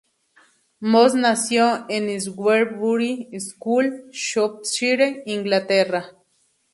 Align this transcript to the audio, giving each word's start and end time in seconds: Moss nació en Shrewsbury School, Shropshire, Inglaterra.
Moss 0.79 1.13
nació 1.13 1.85
en 1.87 2.07
Shrewsbury 2.07 3.29
School, 3.39 4.09
Shropshire, 4.11 5.21
Inglaterra. 5.27 6.15